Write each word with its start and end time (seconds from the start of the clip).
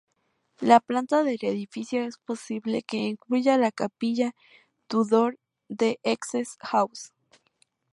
La 0.61 0.79
planta 0.79 1.23
del 1.23 1.37
edificio 1.43 2.03
es 2.03 2.17
posible 2.17 2.81
que 2.81 2.97
incluya 2.97 3.59
la 3.59 3.71
capilla 3.71 4.33
Tudor 4.87 5.37
de 5.69 5.99
Essex 6.01 6.57
House. 6.61 7.13